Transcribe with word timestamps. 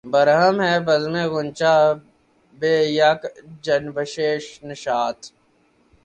برہم 0.13 0.57
ہے 0.67 0.75
بزمِ 0.87 1.15
غنچہ 1.33 1.75
بہ 2.59 2.73
یک 2.99 3.21
جنبشِ 3.63 4.15
نشاط 4.67 5.19